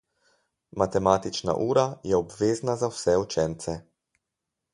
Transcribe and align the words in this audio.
Matematična 0.81 1.55
ura 1.65 1.83
je 2.13 2.17
obvezna 2.21 2.77
za 2.85 2.91
vse 2.97 3.15
učence. 3.27 3.77